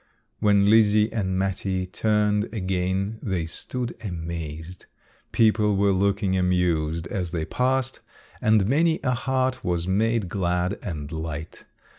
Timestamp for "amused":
6.35-7.05